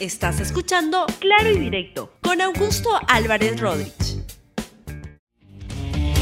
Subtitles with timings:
[0.00, 4.22] Estás escuchando Claro y Directo con Augusto Álvarez Rodríguez.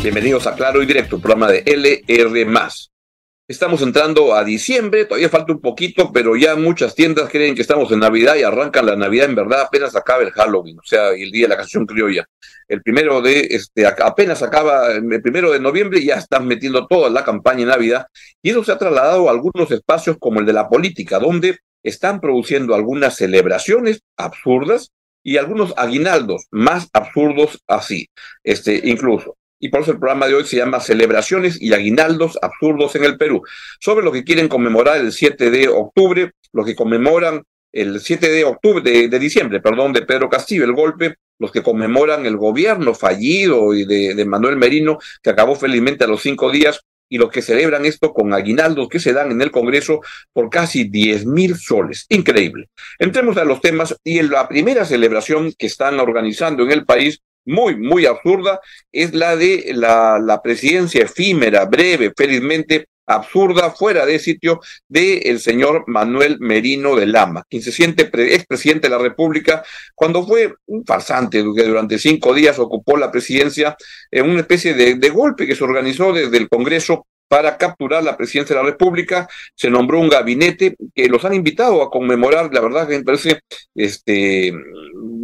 [0.02, 2.46] Bienvenidos a Claro y Directo, programa de LR.
[3.46, 7.92] Estamos entrando a diciembre, todavía falta un poquito, pero ya muchas tiendas creen que estamos
[7.92, 11.30] en Navidad y arrancan la Navidad en verdad apenas acaba el Halloween, o sea, el
[11.30, 12.26] día de la canción criolla.
[12.66, 17.22] El primero de, este, apenas acaba, el primero de noviembre ya están metiendo toda la
[17.22, 18.06] campaña en Navidad
[18.42, 21.58] y eso se ha trasladado a algunos espacios como el de la política, donde
[21.88, 28.08] están produciendo algunas celebraciones absurdas y algunos aguinaldos más absurdos así,
[28.44, 29.36] este, incluso.
[29.58, 33.16] Y por eso el programa de hoy se llama Celebraciones y Aguinaldos Absurdos en el
[33.16, 33.42] Perú,
[33.80, 38.44] sobre lo que quieren conmemorar el 7 de octubre, lo que conmemoran el 7 de
[38.44, 43.74] octubre, de, diciembre, perdón, de Pedro Castillo, el golpe, los que conmemoran el gobierno fallido
[43.74, 47.42] y de, de Manuel Merino, que acabó felizmente a los cinco días, y los que
[47.42, 50.00] celebran esto con aguinaldos que se dan en el Congreso
[50.32, 52.06] por casi 10 mil soles.
[52.08, 52.68] Increíble.
[52.98, 57.20] Entremos a los temas y en la primera celebración que están organizando en el país,
[57.44, 64.18] muy, muy absurda, es la de la, la presidencia efímera, breve, felizmente, absurda, fuera de
[64.18, 69.64] sitio, del el señor Manuel Merino de Lama, quien se siente expresidente de la República,
[69.94, 73.76] cuando fue un farsante que durante cinco días ocupó la presidencia
[74.10, 78.16] en una especie de, de golpe que se organizó desde el Congreso para capturar la
[78.16, 82.60] presidencia de la República, se nombró un gabinete que los han invitado a conmemorar, la
[82.60, 83.40] verdad que me parece,
[83.74, 84.52] este,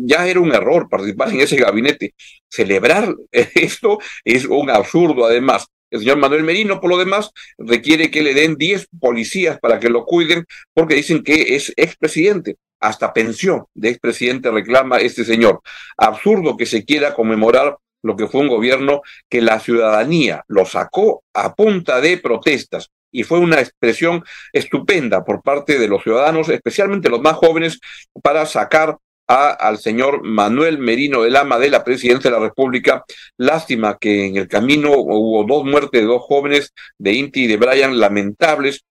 [0.04, 2.14] ya era un error participar en ese gabinete.
[2.48, 5.66] Celebrar esto es un absurdo además.
[5.92, 9.90] El señor Manuel Merino, por lo demás, requiere que le den 10 policías para que
[9.90, 12.56] lo cuiden porque dicen que es expresidente.
[12.80, 15.60] Hasta pensión de expresidente reclama este señor.
[15.98, 21.24] Absurdo que se quiera conmemorar lo que fue un gobierno que la ciudadanía lo sacó
[21.34, 27.10] a punta de protestas y fue una expresión estupenda por parte de los ciudadanos, especialmente
[27.10, 27.78] los más jóvenes,
[28.22, 28.96] para sacar
[29.32, 33.04] al señor Manuel Merino del Ama de la presidencia de la República.
[33.36, 37.56] Lástima que en el camino hubo dos muertes de dos jóvenes, de Inti y de
[37.56, 38.84] Brian, lamentables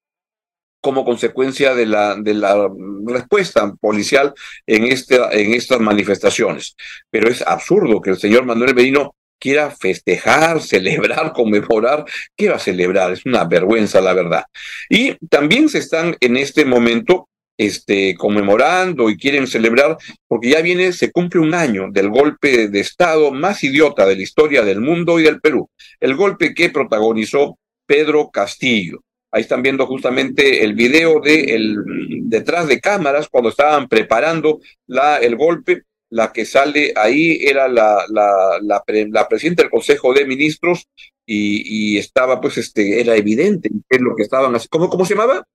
[0.82, 2.68] como consecuencia de la, de la
[3.06, 4.34] respuesta policial
[4.66, 6.76] en, este, en estas manifestaciones.
[7.10, 12.06] Pero es absurdo que el señor Manuel Merino quiera festejar, celebrar, conmemorar.
[12.38, 13.12] ¿Qué va a celebrar?
[13.12, 14.46] Es una vergüenza, la verdad.
[14.90, 17.28] Y también se están en este momento
[17.66, 22.80] este, conmemorando y quieren celebrar, porque ya viene, se cumple un año del golpe de
[22.80, 25.70] Estado más idiota de la historia del mundo y del Perú,
[26.00, 29.02] el golpe que protagonizó Pedro Castillo.
[29.32, 31.78] Ahí están viendo justamente el video de el,
[32.24, 35.84] detrás de cámaras cuando estaban preparando la, el golpe.
[36.14, 40.86] La que sale ahí era la, la, la, la presidenta del Consejo de Ministros
[41.26, 44.72] y, y, estaba, pues, este, era evidente qué es lo que estaban haciendo.
[44.72, 45.46] ¿Cómo, ¿Cómo se llamaba?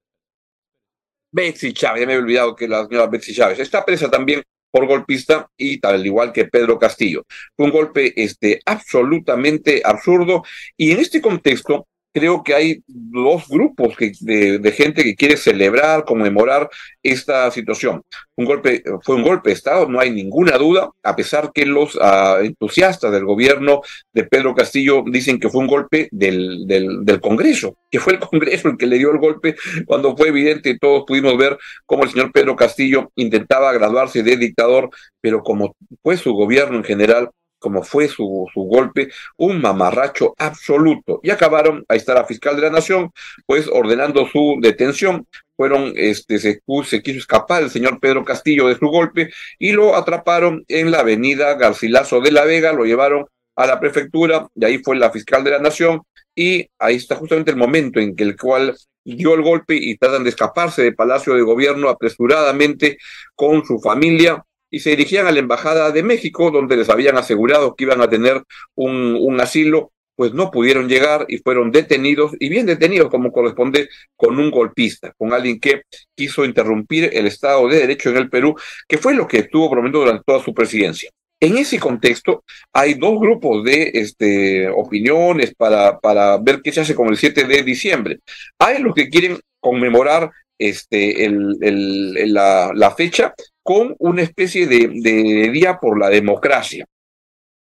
[1.30, 4.86] Betsy Chávez, ya me he olvidado que la señora Betsy Chávez está presa también por
[4.86, 7.24] golpista y tal igual que Pedro Castillo.
[7.56, 10.42] Fue un golpe este, absolutamente absurdo
[10.76, 11.86] y en este contexto
[12.16, 16.70] creo que hay dos grupos de, gente que quiere celebrar, conmemorar
[17.02, 18.02] esta situación.
[18.36, 21.94] Un golpe, fue un golpe de Estado, no hay ninguna duda, a pesar que los
[21.96, 23.82] uh, entusiastas del gobierno
[24.14, 28.18] de Pedro Castillo dicen que fue un golpe del, del, del, Congreso, que fue el
[28.18, 29.54] Congreso el que le dio el golpe
[29.84, 34.88] cuando fue evidente todos pudimos ver cómo el señor Pedro Castillo intentaba graduarse de dictador,
[35.20, 37.28] pero como fue su gobierno en general,
[37.58, 41.20] como fue su, su golpe, un mamarracho absoluto.
[41.22, 43.10] Y acabaron, ahí está la fiscal de la nación,
[43.46, 45.26] pues ordenando su detención.
[45.56, 46.60] Fueron, este, se,
[47.02, 51.54] quiso escapar el señor Pedro Castillo de su golpe y lo atraparon en la avenida
[51.54, 55.52] Garcilaso de la Vega, lo llevaron a la prefectura, y ahí fue la fiscal de
[55.52, 56.02] la nación,
[56.34, 60.24] y ahí está justamente el momento en que el cual dio el golpe y tratan
[60.24, 62.98] de escaparse del Palacio de Gobierno apresuradamente
[63.34, 67.74] con su familia, y se dirigían a la Embajada de México, donde les habían asegurado
[67.74, 68.42] que iban a tener
[68.74, 73.88] un, un asilo, pues no pudieron llegar y fueron detenidos, y bien detenidos como corresponde
[74.16, 75.82] con un golpista, con alguien que
[76.14, 78.56] quiso interrumpir el Estado de Derecho en el Perú,
[78.88, 81.10] que fue lo que estuvo prometiendo durante toda su presidencia.
[81.38, 86.94] En ese contexto, hay dos grupos de este, opiniones para, para ver qué se hace
[86.94, 88.20] con el 7 de diciembre.
[88.58, 93.34] Hay los que quieren conmemorar este, el, el, la, la, fecha
[93.66, 96.86] con una especie de, día por la democracia.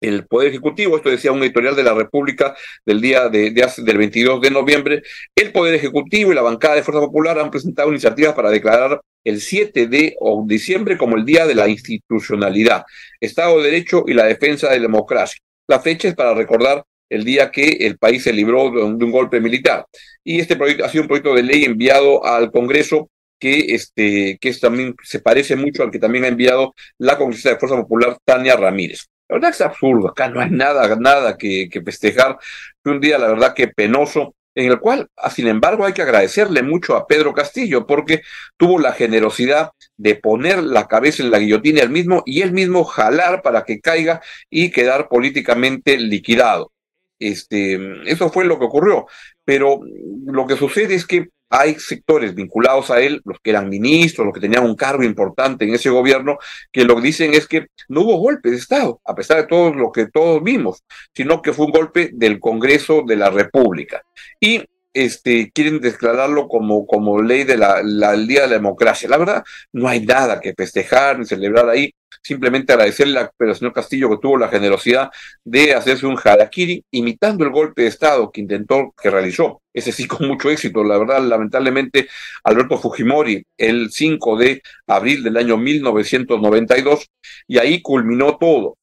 [0.01, 2.55] El Poder Ejecutivo, esto decía un editorial de la República
[2.87, 5.03] del día de, de, del 22 de noviembre,
[5.35, 9.41] el Poder Ejecutivo y la bancada de Fuerza Popular han presentado iniciativas para declarar el
[9.41, 10.17] 7 de
[10.47, 12.85] diciembre como el Día de la Institucionalidad,
[13.21, 15.41] Estado de Derecho y la defensa de la democracia.
[15.67, 19.05] La fecha es para recordar el día que el país se libró de un, de
[19.05, 19.85] un golpe militar.
[20.23, 24.49] Y este proyecto ha sido un proyecto de ley enviado al Congreso que, este, que
[24.49, 28.19] es también se parece mucho al que también ha enviado la congresista de Fuerza Popular,
[28.25, 29.09] Tania Ramírez.
[29.29, 32.39] La verdad es absurdo, acá no hay nada, nada que, que festejar.
[32.83, 36.03] Fue un día, la verdad, que penoso, en el cual, ah, sin embargo, hay que
[36.03, 38.23] agradecerle mucho a Pedro Castillo, porque
[38.57, 42.85] tuvo la generosidad de poner la cabeza en la guillotina él mismo y él mismo
[42.85, 44.21] jalar para que caiga
[44.51, 46.73] y quedar políticamente liquidado.
[47.21, 47.79] Este,
[48.11, 49.07] eso fue lo que ocurrió.
[49.45, 49.81] Pero
[50.27, 54.35] lo que sucede es que hay sectores vinculados a él, los que eran ministros, los
[54.35, 56.39] que tenían un cargo importante en ese gobierno,
[56.73, 59.73] que lo que dicen es que no hubo golpe de Estado, a pesar de todo
[59.73, 60.85] lo que todos vimos,
[61.15, 64.03] sino que fue un golpe del Congreso de la República.
[64.41, 64.63] Y
[65.05, 69.09] este, quieren declararlo como, como ley de Día de la Democracia.
[69.09, 71.93] La verdad, no hay nada que festejar ni celebrar ahí.
[72.23, 75.11] Simplemente agradecerle al señor Castillo que tuvo la generosidad
[75.45, 79.63] de hacerse un harakiri imitando el golpe de Estado que intentó, que realizó.
[79.73, 80.83] Ese sí con mucho éxito.
[80.85, 82.09] La verdad, lamentablemente,
[82.45, 87.09] Alberto Fujimori, el 5 de abril del año 1992,
[87.47, 88.77] y ahí culminó todo.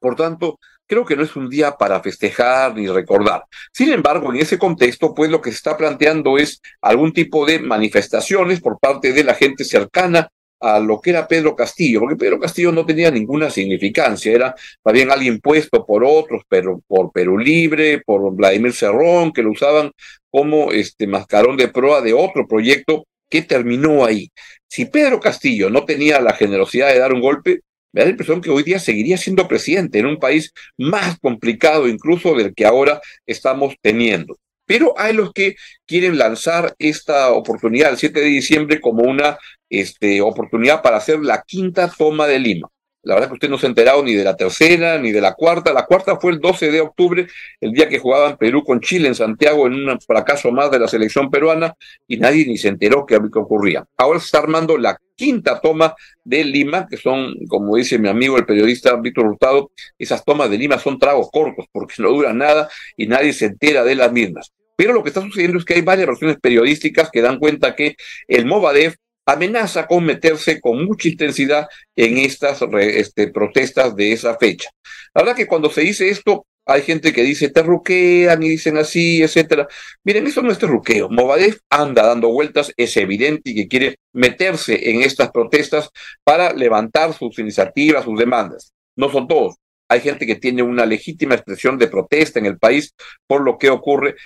[0.00, 3.44] Por tanto, creo que no es un día para festejar ni recordar.
[3.72, 7.60] Sin embargo, en ese contexto, pues lo que se está planteando es algún tipo de
[7.60, 10.28] manifestaciones por parte de la gente cercana
[10.60, 14.54] a lo que era Pedro Castillo, porque Pedro Castillo no tenía ninguna significancia, era
[14.84, 19.52] más bien alguien puesto por otros, pero por Perú Libre, por Vladimir Cerrón, que lo
[19.52, 19.92] usaban
[20.30, 24.30] como este mascarón de proa de otro proyecto que terminó ahí.
[24.66, 27.60] Si Pedro Castillo no tenía la generosidad de dar un golpe,
[27.92, 31.88] me da la impresión que hoy día seguiría siendo presidente en un país más complicado
[31.88, 34.38] incluso del que ahora estamos teniendo.
[34.66, 35.56] Pero hay los que
[35.86, 39.38] quieren lanzar esta oportunidad el 7 de diciembre como una
[39.70, 42.68] este, oportunidad para hacer la quinta toma de Lima.
[43.02, 45.34] La verdad que usted no se ha enterado ni de la tercera ni de la
[45.34, 45.72] cuarta.
[45.72, 47.26] La cuarta fue el 12 de octubre,
[47.60, 50.88] el día que jugaban Perú con Chile en Santiago en un fracaso más de la
[50.88, 51.74] selección peruana
[52.06, 53.86] y nadie ni se enteró qué ocurría.
[53.96, 58.36] Ahora se está armando la quinta toma de Lima, que son, como dice mi amigo
[58.36, 62.68] el periodista Víctor Hurtado, esas tomas de Lima son tragos cortos porque no duran nada
[62.96, 64.52] y nadie se entera de las mismas.
[64.76, 67.96] Pero lo que está sucediendo es que hay varias versiones periodísticas que dan cuenta que
[68.28, 68.94] el Movadef
[69.28, 74.70] amenaza con meterse con mucha intensidad en estas este, protestas de esa fecha.
[75.14, 79.22] La verdad que cuando se dice esto, hay gente que dice terruquean y dicen así,
[79.22, 79.68] etcétera.
[80.02, 81.10] Miren, eso no es terruqueo.
[81.10, 85.90] Movadef anda dando vueltas, es evidente que quiere meterse en estas protestas
[86.24, 88.72] para levantar sus iniciativas, sus demandas.
[88.96, 89.56] No son todos.
[89.90, 92.94] Hay gente que tiene una legítima expresión de protesta en el país
[93.26, 94.16] por lo que ocurre,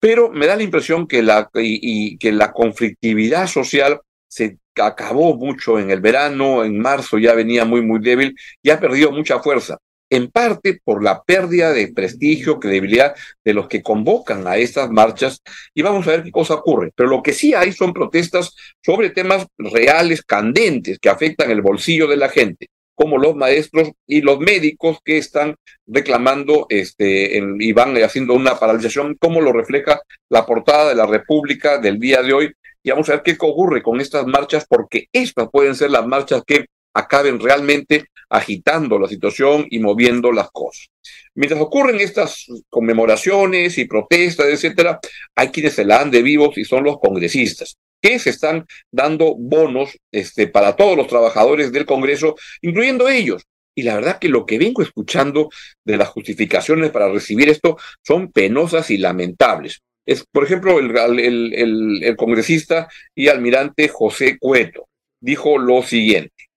[0.00, 4.00] pero me da la impresión que la, y que la conflictividad social
[4.32, 8.80] se acabó mucho en el verano, en marzo ya venía muy, muy débil y ha
[8.80, 9.76] perdido mucha fuerza,
[10.08, 13.14] en parte por la pérdida de prestigio, credibilidad
[13.44, 15.42] de los que convocan a estas marchas
[15.74, 16.92] y vamos a ver qué cosa ocurre.
[16.94, 22.06] Pero lo que sí hay son protestas sobre temas reales, candentes, que afectan el bolsillo
[22.08, 25.56] de la gente como los maestros y los médicos que están
[25.86, 31.78] reclamando este, y van haciendo una paralización, como lo refleja la portada de la República
[31.78, 32.52] del día de hoy,
[32.82, 36.42] y vamos a ver qué ocurre con estas marchas, porque estas pueden ser las marchas
[36.46, 40.88] que acaben realmente agitando la situación y moviendo las cosas.
[41.34, 45.00] Mientras ocurren estas conmemoraciones y protestas, etcétera,
[45.34, 49.34] hay quienes se la dan de vivos y son los congresistas, que se están dando
[49.36, 53.44] bonos este, para todos los trabajadores del Congreso, incluyendo ellos.
[53.74, 55.48] Y la verdad que lo que vengo escuchando
[55.84, 62.02] de las justificaciones para recibir esto son penosas y lamentables es, por ejemplo, el, el,
[62.02, 64.88] el, congresista y almirante José Cueto
[65.20, 66.50] dijo lo siguiente.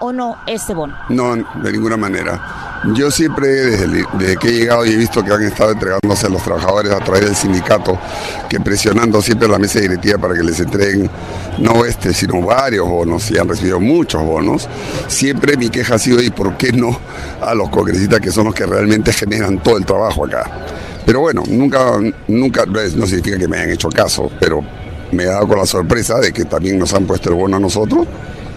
[0.00, 0.96] o no este bono?
[1.08, 2.70] No, de ninguna manera.
[2.94, 6.42] Yo siempre, desde, que he llegado y he visto que han estado entregándose a los
[6.42, 7.98] trabajadores a través del sindicato,
[8.48, 11.10] que presionando siempre a la mesa directiva para que les entreguen
[11.58, 14.66] no este, sino varios bonos, y han recibido muchos bonos,
[15.08, 16.98] siempre mi queja ha sido, ¿y por qué no
[17.42, 20.50] a los congresistas que son los que realmente generan todo el trabajo acá?
[21.10, 21.98] Pero bueno, nunca,
[22.28, 24.64] nunca, no significa que me hayan hecho caso, pero
[25.10, 27.58] me he dado con la sorpresa de que también nos han puesto el bono a
[27.58, 28.06] nosotros.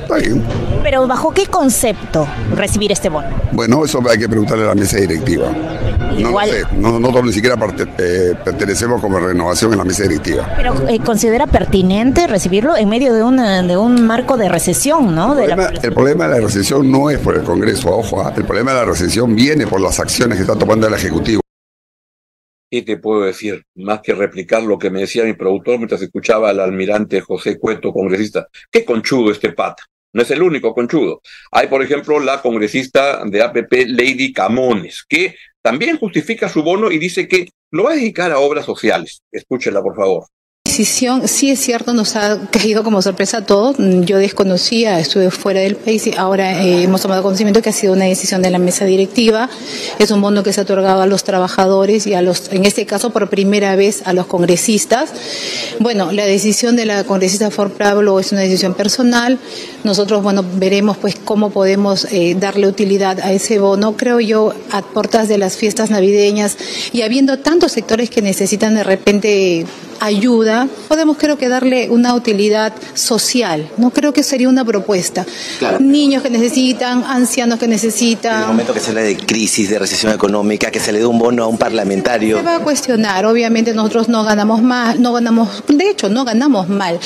[0.04, 0.44] Está bien.
[0.84, 3.28] Pero ¿bajo qué concepto recibir este bono?
[3.54, 5.48] Bueno, eso hay que preguntarle a la mesa directiva.
[6.16, 6.52] Igual...
[6.76, 7.56] No sé, nosotros ni siquiera
[7.98, 10.54] eh, pertenecemos como renovación en la mesa directiva.
[10.56, 15.32] Pero eh, considera pertinente recibirlo en medio de, una, de un marco de recesión, ¿no?
[15.40, 18.32] El problema, el problema, de la recesión no es por el Congreso, ojo, ¿ah?
[18.38, 21.43] el problema de la recesión viene por las acciones que está tomando el Ejecutivo.
[22.74, 23.64] ¿Qué te puedo decir?
[23.76, 27.94] Más que replicar lo que me decía mi productor mientras escuchaba al almirante José Cueto,
[27.94, 28.48] congresista.
[28.72, 29.84] Qué conchudo este pata.
[30.12, 31.22] No es el único conchudo.
[31.52, 36.98] Hay, por ejemplo, la congresista de APP, Lady Camones, que también justifica su bono y
[36.98, 39.22] dice que lo va a dedicar a obras sociales.
[39.32, 40.26] Escúchela, por favor.
[40.66, 43.76] Decisión, sí es cierto, nos ha caído como sorpresa a todos.
[43.78, 47.94] Yo desconocía, estuve fuera del país y ahora eh, hemos tomado conocimiento que ha sido
[47.94, 49.50] una decisión de la mesa directiva.
[50.00, 52.86] Es un bono que se ha otorgado a los trabajadores y a los, en este
[52.86, 55.12] caso por primera vez a los congresistas.
[55.80, 59.38] Bueno, la decisión de la congresista Ford Pablo es una decisión personal.
[59.84, 63.96] Nosotros, bueno, veremos pues cómo podemos eh, darle utilidad a ese bono.
[63.96, 66.58] Creo yo, a puertas de las fiestas navideñas
[66.94, 69.68] y habiendo tantos sectores que necesitan de repente
[70.04, 73.70] ayuda, podemos creo que darle una utilidad social.
[73.78, 75.26] No creo que sería una propuesta.
[75.80, 78.36] Niños que necesitan, ancianos que necesitan.
[78.36, 81.06] En el momento que se habla de crisis, de recesión económica, que se le dé
[81.06, 82.38] un bono a un parlamentario.
[82.38, 83.26] Se va a cuestionar.
[83.26, 87.00] Obviamente nosotros no ganamos mal, no ganamos, de hecho no ganamos mal.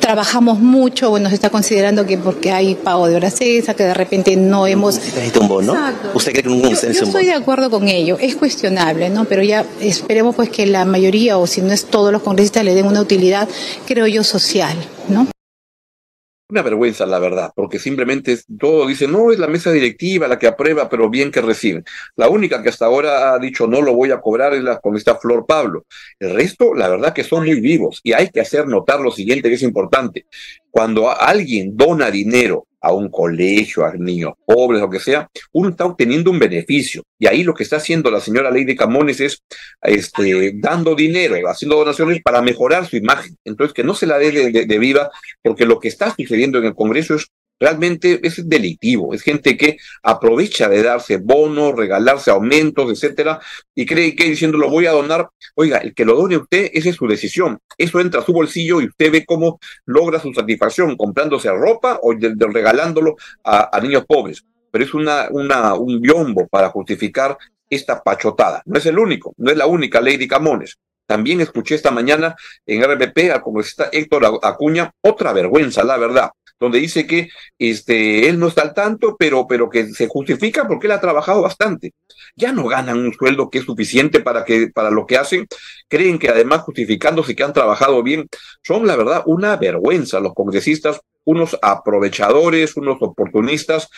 [0.00, 3.94] Trabajamos mucho, bueno, se está considerando que porque hay pago de horas extra, que de
[3.94, 4.96] repente no hemos.
[4.96, 5.76] ¿Necesita un bono?
[6.14, 8.16] ¿Usted cree que un yo, yo estoy de acuerdo con ello.
[8.20, 9.24] Es cuestionable, ¿no?
[9.24, 12.74] Pero ya esperemos pues que la mayoría, o si no es todos los congresistas, le
[12.74, 13.48] den una utilidad,
[13.86, 14.76] creo yo, social,
[15.08, 15.26] ¿no?
[16.48, 20.48] Una vergüenza, la verdad, porque simplemente todo dice, no, es la mesa directiva la que
[20.48, 21.84] aprueba, pero bien que recibe.
[22.16, 25.16] La única que hasta ahora ha dicho no lo voy a cobrar es la esta
[25.16, 25.84] Flor Pablo.
[26.18, 29.48] El resto, la verdad que son muy vivos y hay que hacer notar lo siguiente
[29.48, 30.26] que es importante.
[30.70, 35.84] Cuando alguien dona dinero a un colegio, a niños pobres, lo que sea, uno está
[35.84, 37.02] obteniendo un beneficio.
[37.18, 39.42] Y ahí lo que está haciendo la señora Ley de Camones es
[39.82, 43.36] este, dando dinero, haciendo donaciones para mejorar su imagen.
[43.44, 45.10] Entonces, que no se la dé de viva,
[45.42, 47.28] porque lo que está sucediendo en el Congreso es
[47.60, 53.38] realmente es delictivo, es gente que aprovecha de darse bonos, regalarse aumentos, etcétera,
[53.74, 56.88] y cree que diciendo lo voy a donar, oiga, el que lo done usted, esa
[56.88, 60.96] es su decisión, eso entra a su bolsillo y usted ve cómo logra su satisfacción
[60.96, 67.36] comprándose ropa o regalándolo a, niños pobres, pero es una, una, un biombo para justificar
[67.68, 68.62] esta pachotada.
[68.64, 70.78] No es el único, no es la única ley de Camones.
[71.06, 72.36] También escuché esta mañana
[72.66, 78.38] en RPP al congresista Héctor Acuña, otra vergüenza, la verdad donde dice que este, él
[78.38, 81.94] no está al tanto, pero, pero que se justifica porque él ha trabajado bastante.
[82.36, 85.46] Ya no ganan un sueldo que es suficiente para, que, para lo que hacen.
[85.88, 88.28] Creen que además justificándose que han trabajado bien,
[88.62, 93.88] son la verdad una vergüenza los congresistas, unos aprovechadores, unos oportunistas,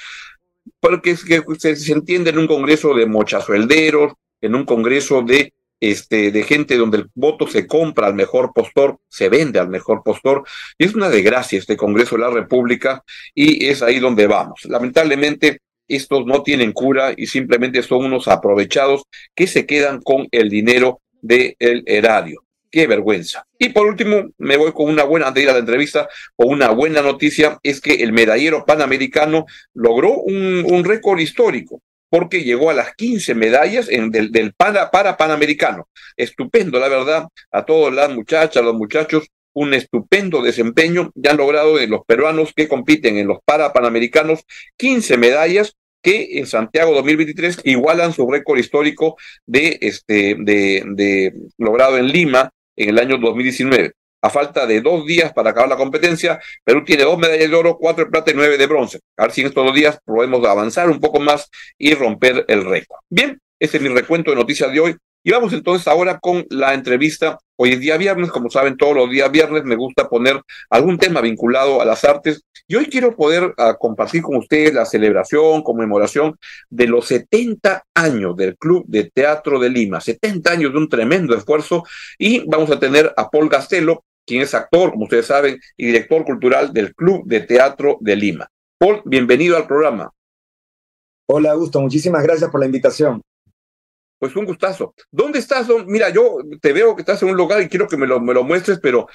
[0.79, 5.53] porque que se, se entiende en un congreso de mochasuelderos, en un congreso de
[5.83, 10.05] este, de gente donde el voto se compra al mejor postor, se vende al mejor
[10.05, 10.45] postor.
[10.79, 13.03] Y es una desgracia este Congreso de la República
[13.35, 14.65] y es ahí donde vamos.
[14.67, 15.59] Lamentablemente,
[15.89, 19.03] estos no tienen cura y simplemente son unos aprovechados
[19.35, 22.45] que se quedan con el dinero del erario.
[22.71, 23.45] Qué vergüenza.
[23.59, 26.49] Y por último, me voy con una buena, antes de ir a la entrevista, con
[26.51, 32.69] una buena noticia, es que el medallero panamericano logró un, un récord histórico porque llegó
[32.69, 35.89] a las 15 medallas en, del, del para, Panamericano.
[36.15, 41.11] Estupendo, la verdad, a todas las muchachas, los muchachos, un estupendo desempeño.
[41.15, 44.45] Ya han logrado de los peruanos que compiten en los para Panamericanos
[44.77, 49.17] 15 medallas que en Santiago 2023 igualan su récord histórico
[49.47, 53.93] de, este, de, de logrado en Lima en el año 2019
[54.23, 57.77] a falta de dos días para acabar la competencia, Perú tiene dos medallas de oro,
[57.79, 59.01] cuatro de plata y nueve de bronce.
[59.17, 62.65] A ver si en estos dos días podemos avanzar un poco más y romper el
[62.65, 63.01] récord.
[63.11, 64.97] Bien, ese es mi recuento de noticias de hoy.
[65.25, 67.39] Y vamos entonces ahora con la entrevista.
[67.57, 71.21] Hoy es día viernes, como saben, todos los días viernes me gusta poner algún tema
[71.21, 72.43] vinculado a las artes.
[72.67, 76.37] Y hoy quiero poder ah, compartir con ustedes la celebración, conmemoración
[76.71, 80.01] de los 70 años del Club de Teatro de Lima.
[80.01, 81.85] 70 años de un tremendo esfuerzo.
[82.19, 86.25] Y vamos a tener a Paul Gastelo, quien es actor, como ustedes saben, y director
[86.25, 88.49] cultural del Club de Teatro de Lima.
[88.79, 90.11] Paul, bienvenido al programa.
[91.29, 93.23] Hola, Augusto, muchísimas gracias por la invitación.
[94.19, 94.95] Pues un gustazo.
[95.11, 95.67] ¿Dónde estás?
[95.87, 98.35] Mira, yo te veo que estás en un lugar y quiero que me lo, me
[98.35, 99.09] lo muestres, pero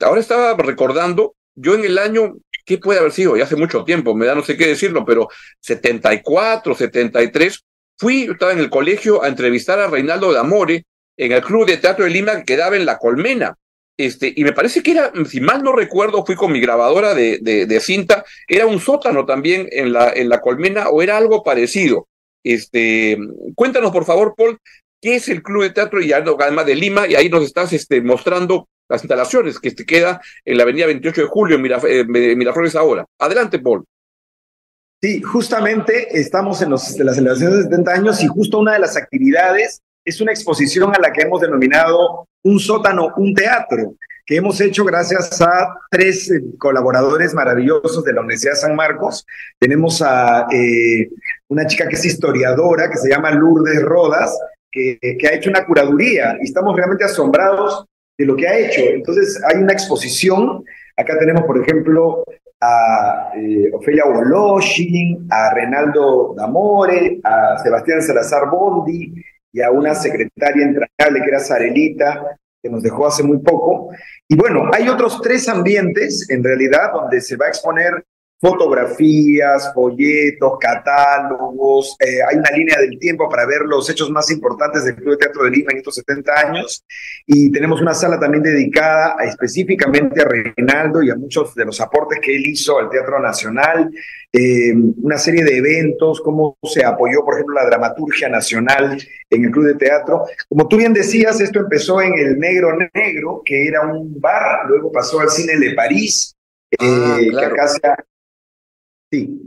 [0.00, 2.34] ahora estaba recordando, yo en el año,
[2.64, 3.36] ¿qué puede haber sido?
[3.36, 5.28] Ya hace mucho tiempo, me da no sé qué decirlo, pero
[5.60, 7.64] 74, 73,
[7.98, 11.66] fui, yo estaba en el colegio a entrevistar a Reinaldo de Amore en el Club
[11.66, 13.56] de Teatro de Lima que quedaba en La Colmena.
[13.98, 17.38] Este, y me parece que era, si mal no recuerdo, fui con mi grabadora de,
[17.40, 22.08] de, cinta, era un sótano también en la, en la colmena o era algo parecido.
[22.42, 23.18] Este,
[23.54, 24.58] cuéntanos, por favor, Paul,
[25.00, 28.00] qué es el Club de Teatro y además de Lima, y ahí nos estás este,
[28.00, 33.04] mostrando las instalaciones que te queda en la avenida 28 de julio en Miraflores ahora.
[33.18, 33.84] Adelante, Paul.
[35.00, 38.78] Sí, justamente estamos en, los, en las celebraciones de 70 años y justo una de
[38.78, 43.94] las actividades es una exposición a la que hemos denominado un sótano, un teatro,
[44.24, 49.26] que hemos hecho gracias a tres eh, colaboradores maravillosos de la Universidad de San Marcos.
[49.58, 51.08] Tenemos a eh,
[51.48, 54.38] una chica que es historiadora, que se llama Lourdes Rodas,
[54.70, 57.84] que, que ha hecho una curaduría y estamos realmente asombrados
[58.16, 58.80] de lo que ha hecho.
[58.80, 60.64] Entonces hay una exposición,
[60.96, 62.24] acá tenemos por ejemplo
[62.60, 69.12] a eh, Ofelia Woloshin, a Renaldo Damore, a Sebastián Salazar Bondi
[69.52, 73.90] y a una secretaria entrañable que era Sarelita, que nos dejó hace muy poco.
[74.28, 78.04] Y bueno, hay otros tres ambientes en realidad donde se va a exponer
[78.42, 81.96] fotografías, folletos, catálogos.
[82.00, 85.16] Eh, hay una línea del tiempo para ver los hechos más importantes del Club de
[85.18, 86.84] Teatro de Lima en estos 70 años.
[87.26, 92.18] Y tenemos una sala también dedicada específicamente a Reinaldo y a muchos de los aportes
[92.20, 93.90] que él hizo al Teatro Nacional.
[94.32, 94.72] Eh,
[95.02, 98.98] una serie de eventos, cómo se apoyó, por ejemplo, la dramaturgia nacional
[99.30, 100.24] en el Club de Teatro.
[100.48, 104.90] Como tú bien decías, esto empezó en el Negro Negro, que era un bar, luego
[104.90, 106.34] pasó al Cine de París,
[106.78, 107.54] Ah, eh, claro.
[107.54, 108.04] que acá se ha-
[109.12, 109.38] Sí.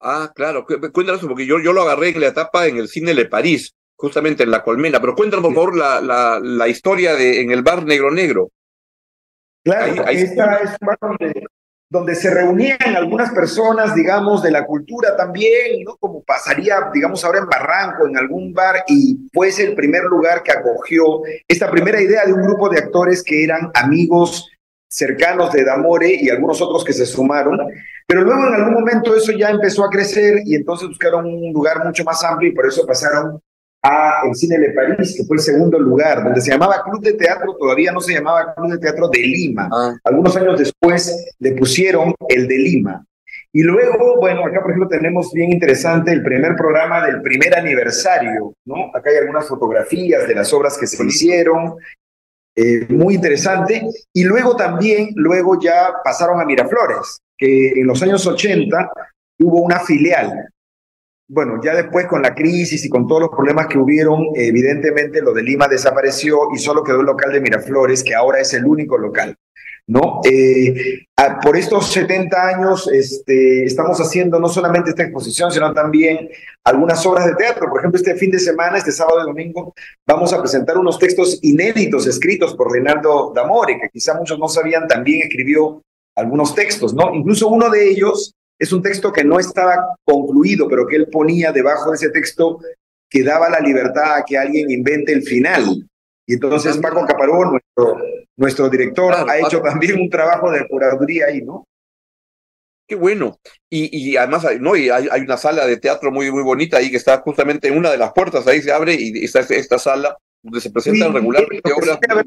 [0.00, 3.14] Ah, claro, cu- cuéntanos, porque yo, yo lo agarré en la etapa en el cine
[3.14, 7.40] de París, justamente en la colmena, pero cuéntanos por favor la, la, la historia de
[7.40, 8.50] en el bar Negro Negro.
[9.64, 11.46] Claro, Ahí- ahí- esta es un bar donde,
[11.88, 15.96] donde se reunían algunas personas, digamos, de la cultura también, ¿no?
[15.96, 20.42] Como pasaría, digamos, ahora en Barranco, en algún bar, y fue ese el primer lugar
[20.42, 24.50] que acogió esta primera idea de un grupo de actores que eran amigos
[24.96, 27.58] cercanos de Damore y algunos otros que se sumaron.
[28.06, 31.84] Pero luego en algún momento eso ya empezó a crecer y entonces buscaron un lugar
[31.84, 33.38] mucho más amplio y por eso pasaron
[33.82, 37.12] a el Cine de París, que fue el segundo lugar, donde se llamaba Club de
[37.12, 39.68] Teatro, todavía no se llamaba Club de Teatro de Lima.
[39.70, 43.04] Ah, Algunos años después le pusieron el de Lima.
[43.52, 48.54] Y luego, bueno, acá por ejemplo tenemos bien interesante el primer programa del primer aniversario,
[48.64, 48.90] ¿no?
[48.94, 51.76] Acá hay algunas fotografías de las obras que se hicieron,
[52.56, 53.82] eh, muy interesante.
[54.12, 58.90] Y luego también, luego ya pasaron a Miraflores, que en los años 80
[59.40, 60.48] hubo una filial.
[61.28, 65.32] Bueno, ya después con la crisis y con todos los problemas que hubieron, evidentemente lo
[65.32, 68.96] de Lima desapareció y solo quedó el local de Miraflores, que ahora es el único
[68.96, 69.36] local.
[69.88, 70.20] ¿No?
[70.24, 76.28] Eh, a- por estos 70 años este, estamos haciendo no solamente esta exposición, sino también
[76.64, 77.68] algunas obras de teatro.
[77.68, 79.74] Por ejemplo, este fin de semana, este sábado y domingo,
[80.06, 84.88] vamos a presentar unos textos inéditos escritos por Reinaldo Damore, que quizá muchos no sabían,
[84.88, 85.82] también escribió
[86.16, 87.14] algunos textos, ¿no?
[87.14, 91.52] Incluso uno de ellos es un texto que no estaba concluido, pero que él ponía
[91.52, 92.58] debajo de ese texto
[93.08, 95.86] que daba la libertad a que alguien invente el final.
[96.26, 97.56] Y entonces Paco Caparó,
[98.36, 101.64] nuestro, director, Claro, ha hecho también un trabajo de curaduría ahí, ¿no?
[102.88, 103.36] qué bueno.
[103.68, 106.76] Y, y además, hay- no, y hay, hay una sala de teatro muy, muy bonita
[106.76, 109.76] ahí que está justamente en una de las puertas, ahí se abre y está esta
[109.78, 112.22] sala donde se presentan Sí, regularmente obras acá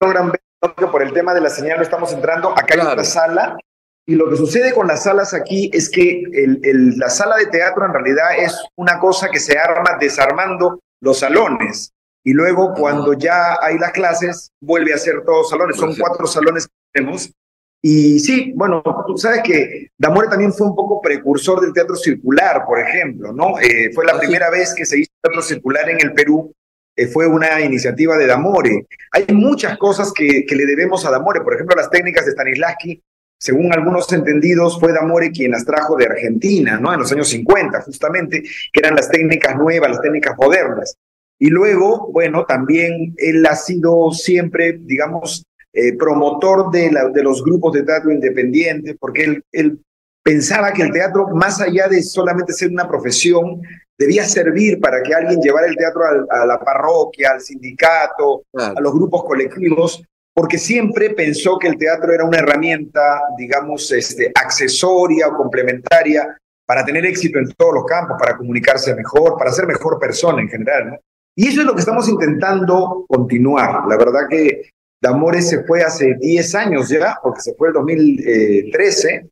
[0.00, 2.90] logran ver, por el tema de la señal no estamos entrando, acá hay Claro.
[2.92, 3.58] otra sala,
[4.06, 7.46] y lo que sucede con las salas aquí es que el- el- la sala de
[7.48, 11.92] teatro en realidad es una cosa que se arma desarmando los salones,
[12.24, 16.66] y luego cuando ya hay las clases, vuelve a ser todos salones, son cuatro salones
[16.66, 17.32] que tenemos,
[17.80, 22.64] y sí, bueno, tú sabes que Damore también fue un poco precursor del teatro circular,
[22.66, 23.58] por ejemplo, ¿no?
[23.60, 26.52] Eh, fue la primera vez que se hizo teatro circular en el Perú,
[26.96, 28.88] eh, fue una iniciativa de Damore.
[29.12, 33.00] Hay muchas cosas que, que le debemos a Damore, por ejemplo, las técnicas de Stanislavski,
[33.38, 36.92] según algunos entendidos, fue Damore quien las trajo de Argentina, ¿no?
[36.92, 40.96] En los años 50, justamente, que eran las técnicas nuevas, las técnicas modernas.
[41.38, 47.44] Y luego, bueno, también él ha sido siempre, digamos, eh, promotor de, la- de los
[47.44, 49.78] grupos de teatro independiente, porque él, él
[50.24, 53.60] pensaba que el teatro, más allá de solamente ser una profesión,
[53.96, 58.74] debía servir para que alguien llevara el teatro al- a, la parroquia, al sindicato, Claro.
[58.76, 60.02] a los grupos colectivos,
[60.34, 66.84] porque siempre pensó que el teatro era una herramienta, digamos, este, accesoria o complementaria para
[66.84, 70.90] tener éxito en todos los campos, para comunicarse mejor, para ser mejor persona en general.
[70.90, 70.96] ¿no?
[71.38, 73.86] Y eso es lo que estamos intentando continuar.
[73.86, 79.30] La verdad que Damore se fue hace 10 años ya, porque se fue el 2013,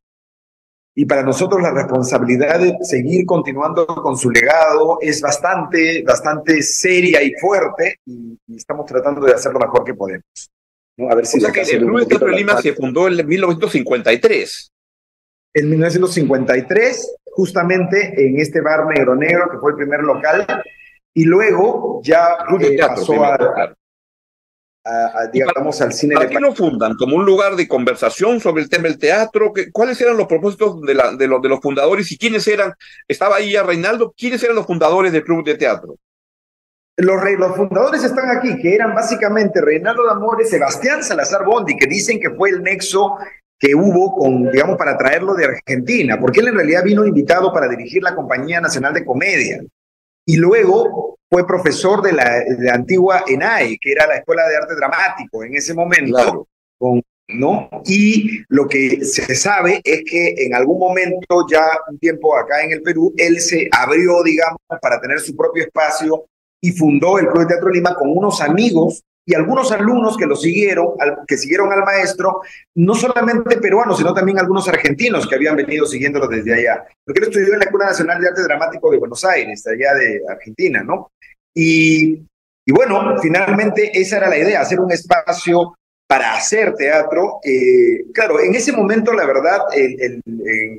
[0.95, 7.25] y para nosotros la responsabilidad de seguir continuando con su legado es bastante, bastante seria
[7.25, 10.53] y fuerte, y, y estamos tratando de hacer lo mejor que podemos.
[10.99, 11.11] ¿no?
[11.11, 13.27] A ver si O sea que el Club de Teatro de Lima se fundó en
[13.27, 14.71] 1953.
[15.55, 20.47] En 1953, justamente en este bar Negro Negro, que fue el primer local,
[21.17, 22.95] y luego ya eh, Teatro.
[22.95, 23.35] pasó a,
[24.85, 26.95] a- a, digamos, al cine ¿Para de qué lo fundan?
[26.97, 29.53] ¿Como un lugar de conversación sobre el tema del teatro?
[29.53, 32.73] ¿Qué- ¿Cuáles eran los propósitos de, la- de los, de los fundadores y quiénes eran?
[33.09, 34.15] Estaba ahí ya Reinaldo.
[34.17, 35.97] ¿Quiénes eran los fundadores del Club de Teatro?
[36.99, 41.87] Los, re- los fundadores están aquí, que eran básicamente Reinaldo Damore, Sebastián Salazar Bondi, que
[41.87, 43.17] dicen que fue el nexo
[43.59, 47.69] que hubo con, digamos, para traerlo de Argentina, porque él en realidad vino invitado para
[47.69, 49.63] dirigir la Compañía Nacional de Comedia.
[50.27, 54.75] Y luego fue profesor de la, de antigua ENAE, que era la Escuela de Arte
[54.75, 57.69] Dramático en ese momento, con, ¿no?
[57.85, 62.73] Y lo que se sabe es que en algún momento, ya un tiempo acá en
[62.73, 66.25] el Perú, él se abrió, digamos, para tener su propio espacio
[66.61, 70.37] y fundó el Club de Teatro Lima con unos amigos y algunos alumnos que lo
[70.37, 70.91] siguieron,
[71.27, 72.43] que siguieron al maestro,
[72.77, 76.85] no solamente peruanos, sino también algunos argentinos que habían venido siguiéndolo desde allá.
[77.05, 80.23] Porque él estudió en la Escuela Nacional de Arte Dramático de Buenos Aires, allá de
[80.29, 81.11] Argentina, ¿no?
[81.53, 82.23] Y,
[82.65, 87.41] y bueno, finalmente esa era la idea, hacer un espacio para hacer teatro.
[87.43, 90.23] Eh, claro, en ese momento, la verdad, el, el,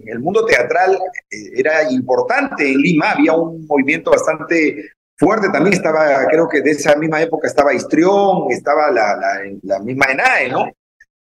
[0.06, 0.98] el, mundo teatral
[1.30, 6.72] eh, era importante en Lima, había un movimiento bastante fuerte también estaba, creo que de
[6.72, 10.70] esa misma época estaba Histrión, estaba la, la, la misma ENAE, ¿no?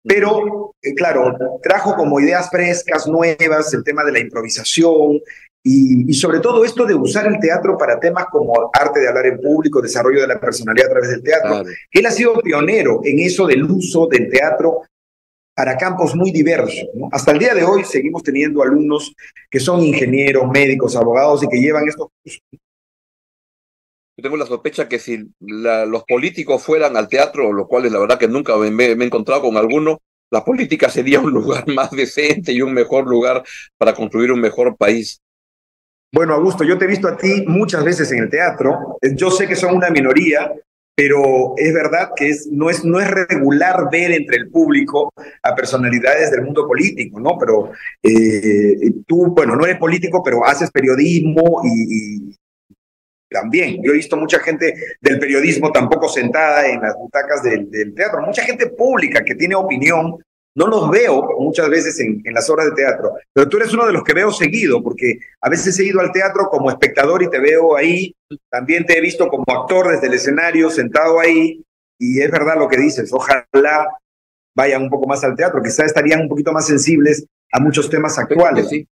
[0.02, 5.20] Pero, eh, claro, trajo como ideas frescas, nuevas, el tema de la improvisación
[5.62, 9.26] y, y, sobre todo esto de usar el teatro para temas como arte de hablar
[9.26, 11.50] en público, desarrollo de la personalidad a través del teatro.
[11.50, 11.68] Claro.
[11.90, 14.82] Él ha sido pionero en eso del uso del teatro
[15.54, 16.86] para campos muy diversos.
[16.94, 17.08] ¿no?
[17.12, 19.12] Hasta el día de hoy seguimos teniendo alumnos
[19.50, 22.08] que son ingenieros, médicos, abogados y que llevan estos
[24.18, 27.92] yo tengo la sospecha que si la, los políticos fueran al teatro, lo cual es
[27.92, 30.00] la verdad que nunca me, me, he encontrado con alguno,
[30.32, 33.44] la política sería un lugar más decente y un mejor lugar
[33.78, 35.20] para construir un mejor país.
[36.12, 38.98] Bueno, Augusto, yo te he visto a ti muchas veces en el teatro.
[39.14, 40.52] Yo sé que son una minoría,
[40.96, 45.12] pero es verdad que es, no, es, no es regular ver entre el público
[45.44, 47.36] a personalidades del mundo político, ¿no?
[47.38, 47.70] Pero
[48.02, 52.36] eh, tú, bueno, no eres político, pero haces periodismo y, y
[53.30, 53.82] también.
[53.82, 58.22] Yo he visto mucha gente del periodismo tampoco sentada en las butacas del, del, teatro,
[58.22, 60.16] mucha gente pública que tiene opinión.
[60.54, 63.86] No los veo muchas veces en, en, las obras de teatro, pero tú eres uno
[63.86, 67.30] de los que veo seguido, porque a veces he ido al teatro como espectador y
[67.30, 68.12] te veo ahí.
[68.50, 71.62] También te he visto como actor desde el escenario, sentado ahí,
[72.00, 73.12] y es verdad lo que dices.
[73.12, 73.88] Ojalá
[74.56, 78.18] vayan un poco más al teatro, quizás estarían un poquito más sensibles a muchos temas
[78.18, 78.68] actuales.
[78.68, 78.88] Sí.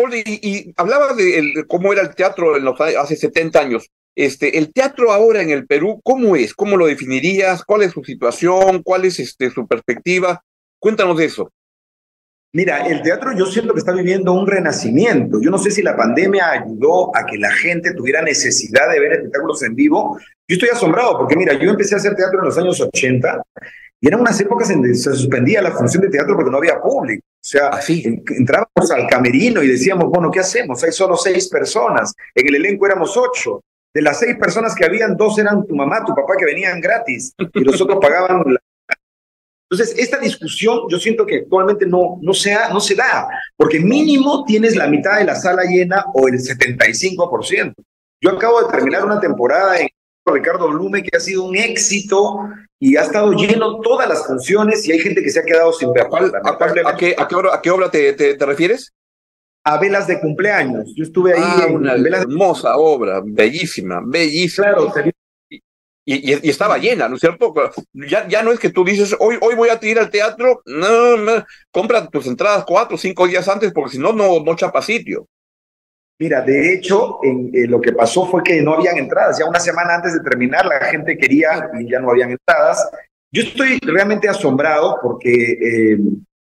[0.00, 3.90] Paul, y, y hablaba de, el, cómo era el teatro en los, hace 70 años.
[4.16, 6.54] Este, el teatro ahora en el Perú, ¿cómo es?
[6.54, 7.64] ¿Cómo lo definirías?
[7.64, 8.82] ¿Cuál es su situación?
[8.82, 10.42] ¿Cuál es este, su perspectiva?
[10.78, 11.52] Cuéntanos de eso.
[12.52, 15.40] Mira, el teatro yo siento que está viviendo un renacimiento.
[15.40, 19.12] Yo no sé si la pandemia ayudó a que la gente tuviera necesidad de ver
[19.12, 20.18] espectáculos en vivo.
[20.48, 23.42] Yo estoy asombrado porque, mira, yo empecé a hacer teatro en los años 80
[24.00, 26.80] y eran unas épocas en que se suspendía la función de teatro porque no había
[26.80, 27.22] público.
[27.26, 28.02] O sea, Así.
[28.04, 30.82] entrábamos al camerino y decíamos, bueno, ¿qué hacemos?
[30.82, 32.14] Hay solo seis personas.
[32.34, 33.60] En el elenco éramos ocho.
[33.92, 37.34] De las seis personas que habían, dos eran tu mamá, tu papá, que venían gratis
[37.38, 38.60] y los otros pagaban la
[39.72, 44.44] entonces, esta discusión yo siento que actualmente no, no, sea, no se da, porque mínimo
[44.44, 47.74] tienes la mitad de la sala llena o el 75%.
[48.20, 49.88] Yo acabo de terminar una temporada en
[50.26, 52.40] Ricardo Blume que ha sido un éxito
[52.78, 55.92] y ha estado lleno todas las funciones y hay gente que se ha quedado sin
[55.92, 56.04] ver.
[56.04, 58.92] ¿A, cuál, a, a, qué, a, qué, obra, a qué obra te, te, te, refieres?
[59.64, 60.92] A Velas de Cumpleaños.
[60.96, 62.76] Yo estuve ahí ah, en una Velas hermosa de...
[62.78, 64.68] obra, bellísima, bellísima.
[64.68, 64.92] Claro,
[66.06, 67.52] y, y, y, estaba llena, ¿no es cierto?
[67.92, 71.16] Ya, ya no es que tú dices, hoy, hoy voy a ir al teatro, no,
[71.16, 74.82] no, compra tus entradas cuatro o cinco días antes porque si no, no, no chapa
[74.82, 75.28] sitio.
[76.20, 79.38] Mira, de hecho, en, eh, lo que pasó fue que no habían entradas.
[79.38, 82.90] Ya una semana antes de terminar, la gente quería y ya no habían entradas.
[83.32, 85.98] Yo estoy realmente asombrado porque eh,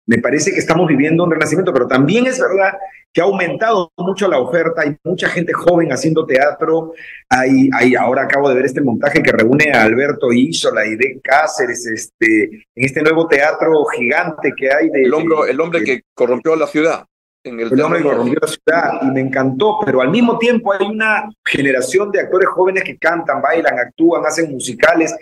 [0.07, 2.79] me parece que estamos viviendo un renacimiento, pero también es verdad
[3.13, 6.93] que ha aumentado mucho la oferta, hay mucha gente joven haciendo teatro,
[7.29, 11.21] hay, hay ahora acabo de ver este montaje que reúne a Alberto Isola y de
[11.21, 15.03] Cáceres, este, en este nuevo teatro gigante que hay de...
[15.03, 17.07] El, hombro, el hombre de, que corrompió la ciudad.
[17.44, 20.72] En el, el hombre que corrompió la ciudad y me encantó, pero al mismo tiempo
[20.72, 25.14] hay una generación de actores jóvenes que cantan, bailan, actúan, hacen musicales,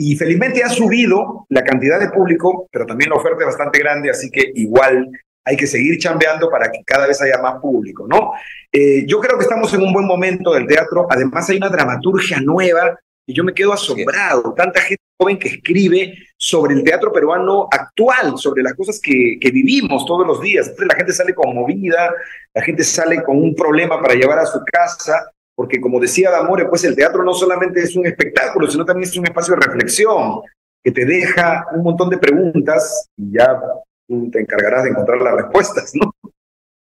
[0.00, 4.08] y felizmente ha subido la cantidad de público, pero también la oferta es bastante grande,
[4.08, 5.10] así que igual
[5.44, 8.32] hay que seguir chambeando para que cada vez haya más público, ¿no?
[8.70, 12.40] Eh, yo creo que estamos en un buen momento del teatro, además hay una dramaturgia
[12.40, 12.96] nueva
[13.28, 18.38] y yo me quedo asombrado, tanta gente joven que escribe sobre el teatro peruano actual,
[18.38, 20.66] sobre las cosas que, que vivimos todos los días.
[20.66, 22.14] Entonces la gente sale conmovida,
[22.54, 26.64] la gente sale con un problema para llevar a su casa, porque como decía Damore,
[26.66, 30.40] pues el teatro no solamente es un espectáculo, sino también es un espacio de reflexión
[30.82, 33.60] que te deja un montón de preguntas y ya
[34.08, 36.10] tú te encargarás de encontrar las respuestas, ¿no?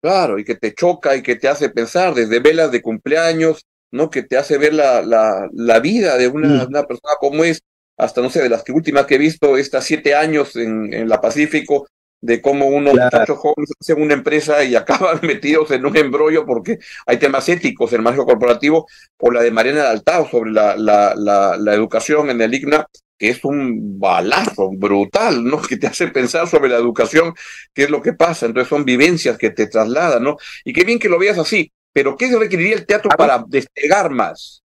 [0.02, 4.10] Claro, y que te choca y que te hace pensar, desde velas de cumpleaños, ¿no?
[4.10, 6.68] Que te hace ver la, la, la vida de una, mm.
[6.68, 7.62] una, persona como es,
[7.96, 11.08] hasta, no sé, de las que últimas que he visto, estas siete años en, en
[11.08, 11.86] la Pacífico,
[12.22, 16.78] de cómo unos muchachos jóvenes hacen una empresa y acaban metidos en un embrollo porque
[17.06, 18.86] hay temas éticos en el manejo corporativo,
[19.18, 22.86] o la de Mariana Altao sobre la, la, la, la educación en el IGNA,
[23.18, 25.60] que es un balazo brutal, ¿no?
[25.62, 27.34] Que te hace pensar sobre la educación,
[27.74, 28.46] qué es lo que pasa.
[28.46, 30.36] Entonces son vivencias que te trasladan, ¿no?
[30.64, 31.70] Y qué bien que lo veas así.
[31.92, 34.62] Pero ¿qué requeriría el teatro para despegar más?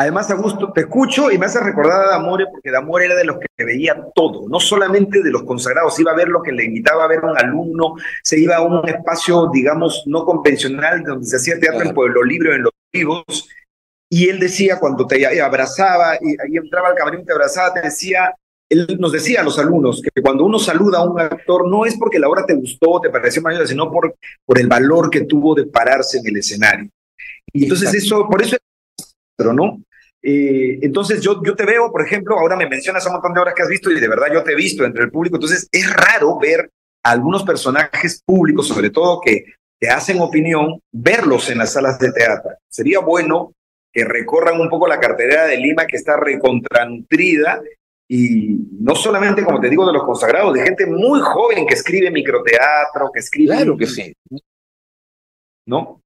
[0.00, 3.38] Además, Augusto, te escucho y me hace recordar a Damore, porque Damore era de los
[3.38, 7.02] que veía todo, no solamente de los consagrados, iba a ver lo que le invitaba
[7.02, 11.58] a ver un alumno, se iba a un espacio, digamos, no convencional, donde se hacía
[11.58, 13.48] teatro en Pueblo Libre, en Los Vivos,
[14.08, 18.32] y él decía, cuando te abrazaba, y ahí entraba al camarín, te abrazaba, te decía,
[18.70, 21.96] él nos decía a los alumnos que cuando uno saluda a un actor no es
[21.96, 25.54] porque la obra te gustó, te pareció maravillosa, sino por, por el valor que tuvo
[25.54, 26.90] de pararse en el escenario.
[27.52, 28.56] Y entonces eso, por eso
[29.36, 29.80] pero ¿no?
[30.20, 33.54] Eh, entonces yo, yo te veo, por ejemplo, ahora me mencionas un montón de obras
[33.54, 35.90] que has visto y de verdad yo te he visto entre el público, entonces es
[35.94, 36.70] raro ver
[37.04, 39.44] a algunos personajes públicos, sobre todo que
[39.80, 42.50] te hacen opinión, verlos en las salas de teatro.
[42.68, 43.52] Sería bueno
[43.92, 47.62] que recorran un poco la cartera de Lima que está recontranutrida
[48.08, 52.10] y no solamente, como te digo, de los consagrados, de gente muy joven que escribe
[52.10, 53.54] microteatro, que escribe...
[53.54, 54.14] Claro que sí.
[55.66, 56.02] ¿No?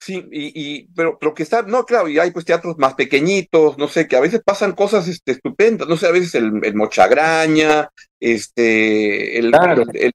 [0.00, 3.78] Sí, y, y pero, pero que está, no, claro, y hay pues teatros más pequeñitos,
[3.78, 6.74] no sé, que a veces pasan cosas este, estupendas, no sé, a veces el, el
[6.74, 9.52] Mochagraña, este, el,
[9.94, 10.12] el,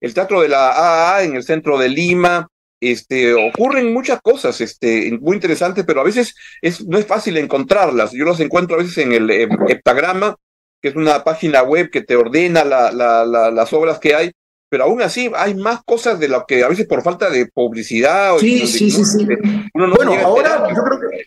[0.00, 2.46] el, teatro de la AA en el centro de Lima,
[2.80, 8.12] este, ocurren muchas cosas este, muy interesantes, pero a veces es, no es fácil encontrarlas.
[8.12, 10.36] Yo las encuentro a veces en el Heptagrama,
[10.80, 14.32] que es una página web que te ordena la, la, las obras que hay,
[14.68, 18.36] pero aún así hay más cosas de lo que a veces por falta de publicidad.
[18.38, 19.26] Sí, sí, sí, sí.
[19.74, 21.26] bueno, ahora yo creo que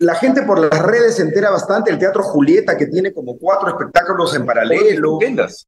[0.00, 1.90] la gente por las redes se entera bastante.
[1.90, 5.18] El Teatro Julieta, que tiene como cuatro espectáculos en paralelo.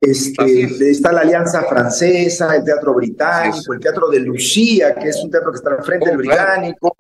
[0.01, 5.31] Este, está la Alianza Francesa, el Teatro Británico, el Teatro de Lucía, que es un
[5.31, 6.97] teatro que está al frente del oh, Británico.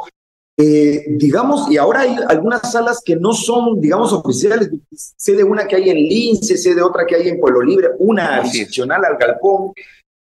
[0.58, 4.68] Eh, digamos, y ahora hay algunas salas que no son, digamos, oficiales.
[4.92, 7.88] Sé de una que hay en Lince, sé de otra que hay en Pueblo Libre,
[7.98, 9.72] una adicional al Galpón.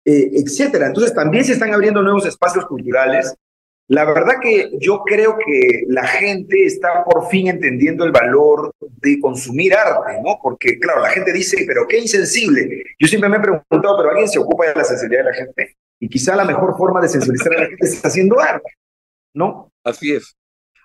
[0.07, 0.87] Eh, etcétera.
[0.87, 3.35] Entonces también se están abriendo nuevos espacios culturales.
[3.89, 9.21] La verdad que yo creo que la gente está por fin entendiendo el valor de
[9.21, 10.39] consumir arte, ¿no?
[10.43, 12.83] Porque, claro, la gente dice, pero qué insensible.
[12.99, 15.77] Yo siempre me he preguntado, pero ¿alguien se ocupa de la sensibilidad de la gente?
[16.01, 18.71] Y quizá la mejor forma de sensibilizar a la gente es haciendo arte,
[19.35, 19.71] ¿no?
[19.85, 20.35] Así es.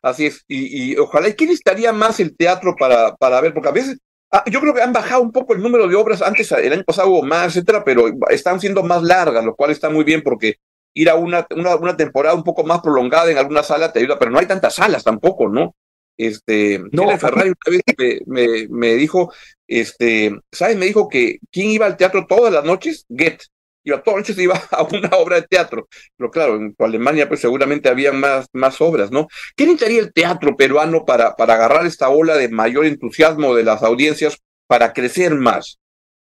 [0.02, 0.44] Así es.
[0.48, 3.54] Y, ojalá, ¿y quién estaría más el teatro para, para ver?
[3.54, 3.98] Porque a veces
[4.32, 6.22] Ah, yo creo que han bajado un poco el número de obras.
[6.22, 9.90] Antes, el año pasado hubo más, etcétera, pero están siendo más largas, lo cual está
[9.90, 10.58] muy bien porque
[10.94, 14.20] ir a una, una, una temporada un poco más prolongada en alguna sala te ayuda,
[14.20, 15.76] pero no hay tantas salas tampoco, ¿no?
[16.18, 19.32] Este, no, Ferrari una vez me, me, dijo,
[19.68, 20.76] este, ¿sabes?
[20.76, 23.42] Me dijo que quién iba al teatro todas las noches, Get
[23.84, 25.88] iba todas las noches iba a una obra de teatro.
[26.18, 29.28] Pero claro, en Alemania pues seguramente había más, más obras, ¿no?
[29.56, 33.84] ¿Qué necesitaría el teatro peruano para, para agarrar esta ola de mayor entusiasmo de las
[33.84, 35.80] audiencias para crecer más?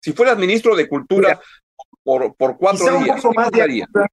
[0.01, 1.41] Si fueras ministro de Cultura
[2.03, 4.09] por, por cuatro días, de ayuda,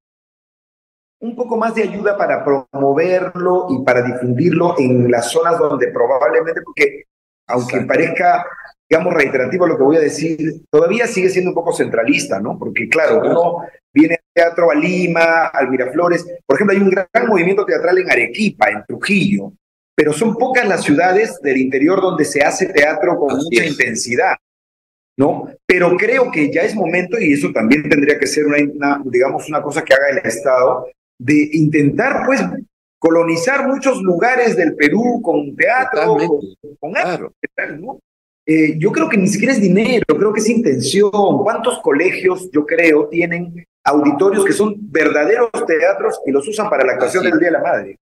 [1.21, 6.61] un poco más de ayuda para promoverlo y para difundirlo en las zonas donde probablemente,
[6.61, 7.03] porque
[7.47, 8.45] aunque parezca
[8.89, 12.57] digamos, reiterativo lo que voy a decir, todavía sigue siendo un poco centralista, ¿no?
[12.57, 13.57] Porque, claro, uno
[13.93, 16.25] viene al teatro a Lima, al Miraflores.
[16.45, 19.53] Por ejemplo, hay un gran movimiento teatral en Arequipa, en Trujillo,
[19.95, 24.35] pero son pocas las ciudades del interior donde se hace teatro con mucha intensidad,
[25.17, 25.47] ¿no?
[25.67, 29.61] Pero creo que ya es momento, y eso también tendría que ser una, digamos, una
[29.61, 30.87] cosa que haga el Estado,
[31.19, 32.41] de intentar, pues,
[32.97, 36.17] colonizar muchos lugares del Perú con teatro,
[36.79, 37.31] con, arte,
[37.79, 37.99] ¿no?
[38.45, 41.11] Eh, yo creo que ni siquiera es dinero, creo que es intención.
[41.11, 46.93] ¿Cuántos colegios, yo creo, tienen auditorios que son verdaderos teatros y los usan para la
[46.93, 47.99] actuación del Día de la Madre?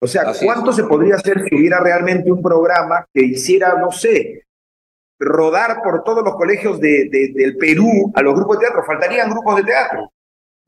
[0.00, 4.44] O sea, ¿cuánto se podría hacer si hubiera realmente un programa que hiciera, no sé,
[5.18, 8.84] rodar por todos los colegios de, del Perú a los grupos de teatro?
[8.84, 10.10] Faltarían grupos de teatro,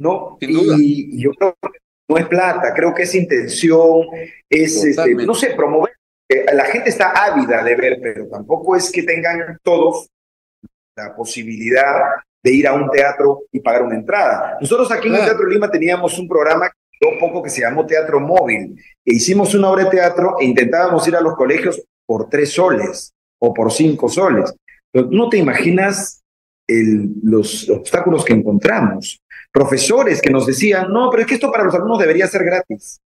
[0.00, 0.36] ¿no?
[0.40, 4.06] Y, y, yo creo que no es plata, creo que es intención,
[4.48, 5.92] es, este, no sé, promover
[6.52, 10.08] la gente está ávida de ver, pero tampoco es que tengan todos
[10.96, 12.02] la posibilidad
[12.42, 14.56] de ir a un teatro y pagar una entrada.
[14.60, 16.70] Nosotros aquí en el Teatro Lima teníamos un programa
[17.02, 21.06] un poco que se llamó Teatro Móvil, e hicimos una obra de teatro e intentábamos
[21.08, 24.54] ir a los colegios por tres soles o por cinco soles.
[24.92, 26.22] Pero no te imaginas
[26.66, 29.18] el, los obstáculos que encontramos.
[29.52, 33.00] Profesores que nos decían, no, pero es que esto para los alumnos debería ser gratis.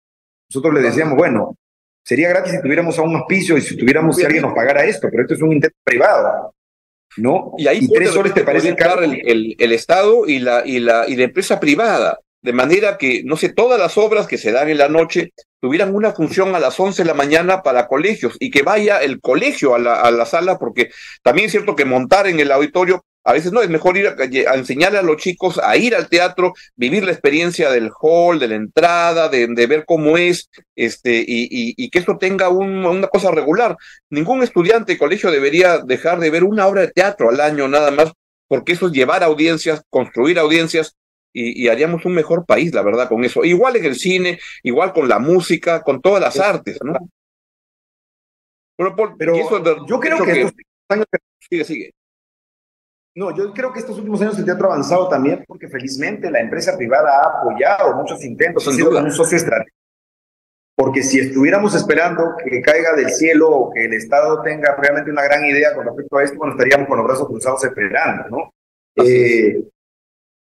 [0.50, 1.56] Nosotros le decíamos, bueno,
[2.04, 5.08] Sería gratis si tuviéramos a un auspicio y si tuviéramos si alguien nos pagara esto,
[5.10, 6.54] pero esto es un intento privado.
[7.16, 7.52] ¿no?
[7.56, 9.02] Y ahí tres soles te parece caro.
[9.02, 13.22] El, el, el, Estado y la, y, la, y la empresa privada, de manera que,
[13.24, 16.60] no sé, todas las obras que se dan en la noche tuvieran una función a
[16.60, 20.10] las 11 de la mañana para colegios y que vaya el colegio a la, a
[20.10, 20.90] la sala, porque
[21.22, 24.16] también es cierto que montar en el auditorio a veces no, es mejor ir a,
[24.50, 28.48] a, enseñarle a los chicos a ir al teatro, vivir la experiencia del hall, de
[28.48, 32.84] la entrada, de, de ver cómo es, este, y, y, y que esto tenga un,
[32.84, 33.76] una cosa regular.
[34.10, 37.90] Ningún estudiante de colegio debería dejar de ver una obra de teatro al año nada
[37.90, 38.12] más,
[38.46, 40.94] porque eso es llevar audiencias, construir audiencias,
[41.36, 43.44] y, y, haríamos un mejor país, la verdad, con eso.
[43.44, 46.96] Igual en el cine, igual con la música, con todas las artes, ¿no?
[48.76, 50.50] Pero, Paul, Pero eso, yo creo que, que.
[51.40, 51.94] Sigue, sigue.
[53.16, 56.40] No, yo creo que estos últimos años el teatro ha avanzado también porque felizmente la
[56.40, 59.76] empresa privada ha apoyado muchos intentos, ha sido un socio estratégico.
[60.76, 65.22] Porque si estuviéramos esperando que caiga del cielo o que el Estado tenga realmente una
[65.22, 68.52] gran idea con respecto a esto, bueno, estaríamos con los brazos cruzados esperando, ¿no?
[68.96, 69.62] Eh,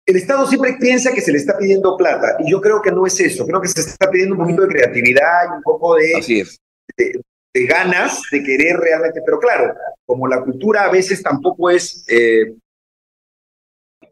[0.04, 3.07] el Estado siempre piensa que se le está pidiendo plata y yo creo que no
[3.07, 6.16] es eso, creo que se está pidiendo un poquito de creatividad y un poco de,
[6.18, 6.59] Así es.
[6.96, 7.20] de,
[7.52, 9.74] de ganas de querer realmente, pero claro,
[10.06, 12.04] como la cultura a veces tampoco es...
[12.08, 12.54] Eh...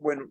[0.01, 0.29] Bueno,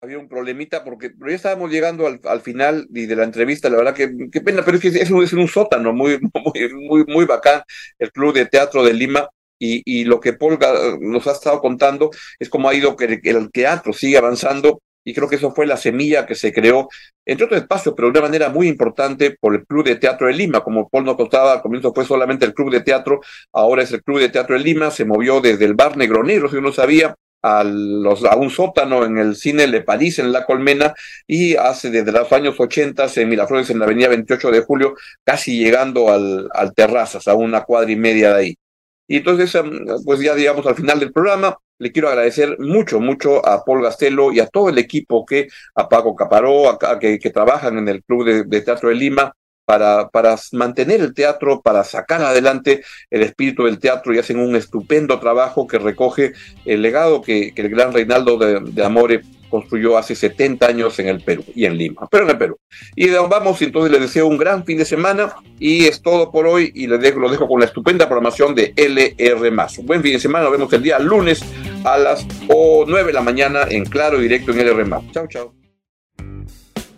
[0.00, 3.68] había un problemita porque pero ya estábamos llegando al, al, final y de la entrevista,
[3.68, 6.18] la verdad que qué pena, pero es que es un, es un sótano muy,
[6.54, 7.62] muy, muy, muy bacán,
[7.98, 9.28] el Club de Teatro de Lima.
[9.58, 10.58] Y, y lo que Paul
[11.00, 15.28] nos ha estado contando es cómo ha ido que el teatro sigue avanzando y creo
[15.28, 16.88] que eso fue la semilla que se creó,
[17.24, 20.32] entre otros espacios, pero de una manera muy importante por el Club de Teatro de
[20.32, 20.64] Lima.
[20.64, 23.20] Como Paul nos contaba, al comienzo fue solamente el Club de Teatro,
[23.52, 26.56] ahora es el Club de Teatro de Lima, se movió desde el bar Negronero, si
[26.56, 30.92] uno sabía, a, un sótano en el cine Le París, en La Colmena,
[31.24, 35.56] y hace desde los años 80 en Miraflores, en la avenida 28 de julio, casi
[35.56, 38.58] llegando al, al Terrazas, a una cuadra y media de ahí.
[39.06, 39.56] Y entonces,
[40.04, 44.32] pues ya digamos al final del programa, le quiero agradecer mucho, mucho a Paul Gastelo
[44.32, 47.88] y a todo el equipo que, a Paco Caparó, a, a que, que, trabajan en
[47.88, 49.32] el Club de, de Teatro de Lima,
[49.66, 54.54] para, para mantener el teatro, para sacar adelante el espíritu del teatro y hacen un
[54.54, 56.32] estupendo trabajo que recoge
[56.64, 61.08] el legado que, que el gran Reinaldo de, de Amore construyó hace 70 años en
[61.08, 62.58] el Perú y en Lima, pero en el Perú.
[62.94, 66.72] Y vamos, entonces les deseo un gran fin de semana y es todo por hoy
[66.74, 69.78] y les dejo, dejo con la estupenda programación de LR+.
[69.78, 71.44] Un buen fin de semana, nos vemos el día lunes
[71.86, 75.12] a las 9 de la mañana en Claro Directo en LR+.
[75.12, 75.54] Chao, chao.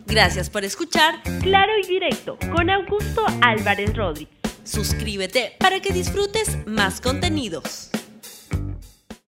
[0.07, 4.35] Gracias por escuchar Claro y Directo con Augusto Álvarez Rodríguez.
[4.65, 7.91] Suscríbete para que disfrutes más contenidos.